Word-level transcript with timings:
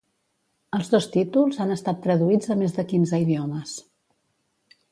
Els 0.77 0.87
dos 0.93 1.07
títols 1.15 1.59
han 1.65 1.75
estat 1.75 2.01
traduïts 2.07 2.51
a 2.55 2.59
més 2.63 2.75
de 2.79 2.87
quinze 2.93 3.21
idiomes. 3.27 3.77